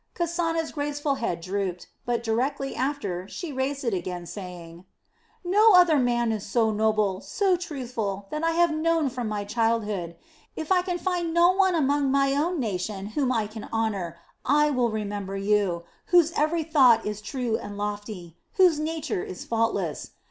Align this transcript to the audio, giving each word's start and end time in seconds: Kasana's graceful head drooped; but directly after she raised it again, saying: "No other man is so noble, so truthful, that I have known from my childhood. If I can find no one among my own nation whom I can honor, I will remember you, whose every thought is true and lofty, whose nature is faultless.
Kasana's 0.15 0.71
graceful 0.71 1.13
head 1.13 1.41
drooped; 1.41 1.85
but 2.07 2.23
directly 2.23 2.75
after 2.75 3.27
she 3.27 3.53
raised 3.53 3.83
it 3.85 3.93
again, 3.93 4.25
saying: 4.25 4.85
"No 5.43 5.75
other 5.75 5.99
man 5.99 6.31
is 6.31 6.43
so 6.43 6.71
noble, 6.71 7.21
so 7.21 7.55
truthful, 7.55 8.25
that 8.31 8.43
I 8.43 8.53
have 8.53 8.73
known 8.73 9.11
from 9.11 9.29
my 9.29 9.43
childhood. 9.45 10.15
If 10.55 10.71
I 10.71 10.81
can 10.81 10.97
find 10.97 11.35
no 11.35 11.51
one 11.51 11.75
among 11.75 12.09
my 12.09 12.33
own 12.33 12.59
nation 12.59 13.05
whom 13.13 13.31
I 13.31 13.45
can 13.45 13.69
honor, 13.71 14.17
I 14.43 14.71
will 14.71 14.89
remember 14.89 15.37
you, 15.37 15.83
whose 16.07 16.31
every 16.31 16.63
thought 16.63 17.05
is 17.05 17.21
true 17.21 17.57
and 17.59 17.77
lofty, 17.77 18.35
whose 18.53 18.79
nature 18.79 19.21
is 19.23 19.45
faultless. 19.45 20.13